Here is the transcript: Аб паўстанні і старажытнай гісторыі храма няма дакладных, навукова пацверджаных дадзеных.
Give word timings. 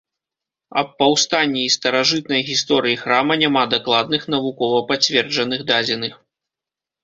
Аб 0.81 0.87
паўстанні 1.03 1.61
і 1.65 1.73
старажытнай 1.73 2.41
гісторыі 2.49 2.97
храма 3.03 3.33
няма 3.43 3.63
дакладных, 3.77 4.21
навукова 4.37 4.83
пацверджаных 4.91 5.59
дадзеных. 5.73 6.13